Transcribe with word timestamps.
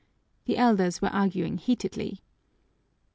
The 0.45 0.57
elders 0.57 0.99
were 0.99 1.09
arguing 1.13 1.59
heatedly. 1.59 2.21